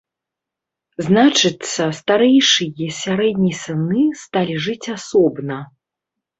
Значыцца, 1.07 1.83
старэйшы 1.99 2.65
і 2.87 2.89
сярэдні 3.03 3.53
сыны 3.63 4.09
сталі 4.25 4.59
жыць 4.67 4.85
асобна. 4.99 5.63